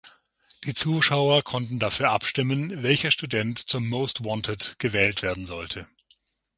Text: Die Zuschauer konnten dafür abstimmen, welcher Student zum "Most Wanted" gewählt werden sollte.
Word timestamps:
Die 0.63 0.73
Zuschauer 0.73 1.43
konnten 1.43 1.77
dafür 1.77 2.09
abstimmen, 2.09 2.81
welcher 2.81 3.11
Student 3.11 3.59
zum 3.59 3.87
"Most 3.87 4.23
Wanted" 4.25 4.75
gewählt 4.79 5.21
werden 5.21 5.45
sollte. 5.45 5.87